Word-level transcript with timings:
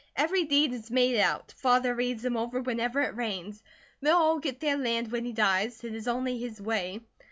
"Every 0.15 0.43
deed 0.45 0.73
is 0.73 0.89
made 0.89 1.19
out. 1.19 1.51
Father 1.57 1.93
reads 1.93 2.23
them 2.23 2.35
over 2.35 2.59
whenever 2.59 3.01
it 3.01 3.15
rains. 3.15 3.61
They'll 4.01 4.15
all 4.17 4.39
get 4.39 4.59
their 4.59 4.75
land 4.75 5.11
when 5.11 5.25
he 5.25 5.31
dies. 5.31 5.83
It 5.83 5.93
is 5.93 6.07
only 6.07 6.39
his 6.39 6.59
way." 6.59 7.01